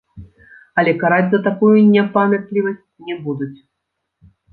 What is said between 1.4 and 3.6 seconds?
такую непамятлівасць не будуць.